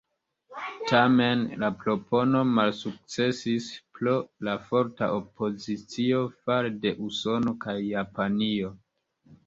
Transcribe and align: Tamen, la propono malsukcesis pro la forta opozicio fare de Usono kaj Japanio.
Tamen, 0.91 1.43
la 1.63 1.69
propono 1.83 2.41
malsukcesis 2.55 3.69
pro 3.99 4.17
la 4.49 4.57
forta 4.71 5.13
opozicio 5.21 6.27
fare 6.43 6.77
de 6.83 6.99
Usono 7.13 7.59
kaj 7.67 7.81
Japanio. 7.95 8.79